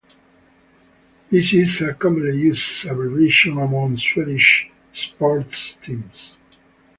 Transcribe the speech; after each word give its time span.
This 1.29 1.53
is 1.53 1.79
a 1.81 1.93
commonly 1.93 2.35
used 2.35 2.87
abbreviation 2.87 3.59
among 3.59 3.97
Swedish 3.97 4.67
sports 4.91 5.73
teams. 5.79 6.35